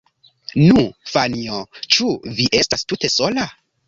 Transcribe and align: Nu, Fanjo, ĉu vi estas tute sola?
Nu, 0.59 0.85
Fanjo, 1.11 1.59
ĉu 1.97 2.09
vi 2.39 2.47
estas 2.61 2.87
tute 2.93 3.11
sola? 3.17 3.47